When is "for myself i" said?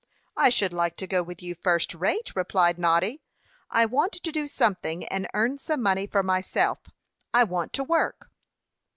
6.07-7.43